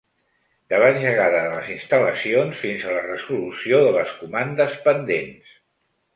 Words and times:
De 0.71 0.77
l’engegada 0.83 1.41
de 1.47 1.51
les 1.55 1.69
instal·lacions 1.73 2.63
fins 2.63 2.87
a 2.87 2.97
la 2.97 3.05
resolució 3.11 3.83
de 3.85 3.93
les 4.01 4.19
comandes 4.25 4.77
pendents. 4.89 5.55